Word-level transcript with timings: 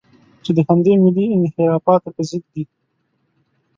چې 0.43 0.51
د 0.57 0.59
همدې 0.67 0.93
ملي 1.03 1.25
انحرافاتو 1.35 2.09
په 2.15 2.21
ضد 2.29 2.43
دي. 2.53 2.63